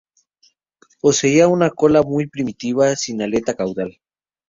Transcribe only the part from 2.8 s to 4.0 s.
sin aleta caudal.